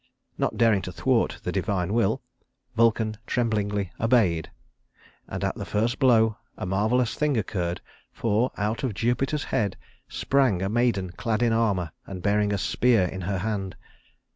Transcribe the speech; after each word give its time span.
Not 0.35 0.57
daring 0.57 0.81
to 0.81 0.91
thwart 0.91 1.37
the 1.43 1.51
divine 1.51 1.93
will, 1.93 2.23
Vulcan 2.75 3.17
tremblingly 3.27 3.91
obeyed; 3.99 4.49
and 5.27 5.43
at 5.43 5.53
the 5.53 5.63
first 5.63 5.99
blow 5.99 6.37
a 6.57 6.65
marvelous 6.65 7.13
thing 7.13 7.37
occurred, 7.37 7.81
for 8.11 8.49
out 8.57 8.83
of 8.83 8.95
Jupiter's 8.95 9.43
head 9.43 9.77
sprang 10.07 10.63
a 10.63 10.69
maiden 10.69 11.11
clad 11.11 11.43
in 11.43 11.53
armor 11.53 11.91
and 12.07 12.23
bearing 12.23 12.51
a 12.51 12.57
spear 12.57 13.03
in 13.05 13.21
her 13.21 13.37
hand. 13.37 13.75